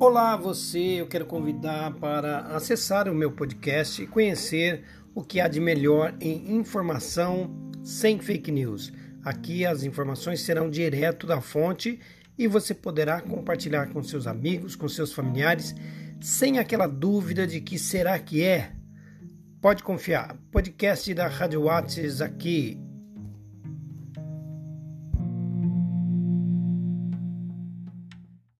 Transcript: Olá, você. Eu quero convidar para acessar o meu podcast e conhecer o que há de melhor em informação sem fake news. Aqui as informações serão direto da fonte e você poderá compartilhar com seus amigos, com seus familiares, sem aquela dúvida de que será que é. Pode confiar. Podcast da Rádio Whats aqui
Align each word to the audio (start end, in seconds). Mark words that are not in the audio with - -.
Olá, 0.00 0.36
você. 0.36 0.78
Eu 0.78 1.08
quero 1.08 1.26
convidar 1.26 1.92
para 1.94 2.38
acessar 2.54 3.08
o 3.08 3.14
meu 3.14 3.32
podcast 3.32 4.00
e 4.00 4.06
conhecer 4.06 4.84
o 5.12 5.24
que 5.24 5.40
há 5.40 5.48
de 5.48 5.58
melhor 5.58 6.14
em 6.20 6.54
informação 6.54 7.50
sem 7.82 8.20
fake 8.20 8.52
news. 8.52 8.92
Aqui 9.24 9.66
as 9.66 9.82
informações 9.82 10.42
serão 10.42 10.70
direto 10.70 11.26
da 11.26 11.40
fonte 11.40 11.98
e 12.38 12.46
você 12.46 12.74
poderá 12.74 13.20
compartilhar 13.20 13.88
com 13.88 14.00
seus 14.00 14.28
amigos, 14.28 14.76
com 14.76 14.88
seus 14.88 15.12
familiares, 15.12 15.74
sem 16.20 16.60
aquela 16.60 16.86
dúvida 16.86 17.44
de 17.44 17.60
que 17.60 17.76
será 17.76 18.16
que 18.20 18.44
é. 18.44 18.70
Pode 19.60 19.82
confiar. 19.82 20.36
Podcast 20.52 21.12
da 21.12 21.26
Rádio 21.26 21.64
Whats 21.64 22.20
aqui 22.20 22.80